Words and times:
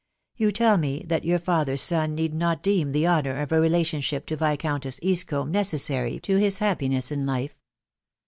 Ton 0.39 0.51
Cell 0.55 0.77
me 0.79 1.03
that 1.05 1.25
your 1.25 1.37
father's 1.37 1.83
son 1.83 2.15
need 2.15 2.33
not 2.33 2.63
deem 2.63 2.91
the 2.91 3.05
honour 3.05 3.39
of 3.39 3.51
a 3.51 3.61
*rek 3.61 3.71
tionship 3.83 4.25
to 4.25 4.35
Viscountess 4.35 4.99
Eastcombe 5.03 5.51
necessary 5.51 6.19
to 6.21 6.39
ins 6.39 6.57
happfaea 6.57 7.11
in 7.11 7.27
life. 7.27 7.59